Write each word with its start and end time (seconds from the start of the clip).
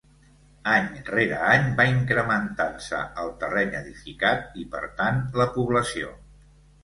Any 0.69 0.85
rere 1.09 1.41
any 1.49 1.67
va 1.81 1.85
incrementant-se 1.89 3.01
el 3.23 3.29
terreny 3.43 3.77
edificat 3.81 4.57
i 4.65 4.67
per 4.77 4.83
tant 5.03 5.21
la 5.43 5.47
població. 5.59 6.11